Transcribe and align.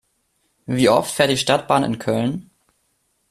Wie 0.65 0.89
oft 0.89 1.13
fährt 1.13 1.29
die 1.29 1.37
Stadtbahn 1.37 1.83
in 1.83 1.99
Köln? 1.99 2.49